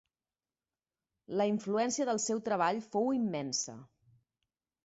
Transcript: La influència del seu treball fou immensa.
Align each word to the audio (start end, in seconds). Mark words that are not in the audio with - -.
La 1.41 1.47
influència 1.51 2.09
del 2.11 2.21
seu 2.25 2.43
treball 2.49 2.81
fou 2.97 3.15
immensa. 3.19 3.77